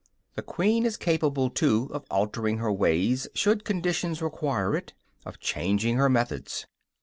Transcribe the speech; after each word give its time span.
The 0.33 0.41
bee 0.41 0.79
is 0.83 0.97
capable, 0.97 1.51
too, 1.51 1.87
of 1.93 2.05
altering 2.09 2.57
her 2.57 2.71
ways, 2.73 3.27
should 3.35 3.63
conditions 3.63 4.19
require 4.19 4.75
it; 4.75 4.93
of 5.27 5.39
changing 5.39 5.97
her 5.97 6.09
methods. 6.09 6.65